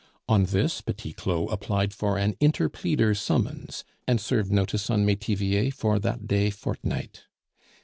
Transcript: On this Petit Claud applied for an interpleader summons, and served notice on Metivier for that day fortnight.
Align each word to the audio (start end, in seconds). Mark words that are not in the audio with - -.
On 0.27 0.45
this 0.45 0.81
Petit 0.81 1.13
Claud 1.13 1.51
applied 1.53 1.93
for 1.93 2.17
an 2.17 2.33
interpleader 2.41 3.15
summons, 3.15 3.83
and 4.07 4.19
served 4.19 4.51
notice 4.51 4.89
on 4.89 5.05
Metivier 5.05 5.69
for 5.69 5.99
that 5.99 6.25
day 6.27 6.49
fortnight. 6.49 7.25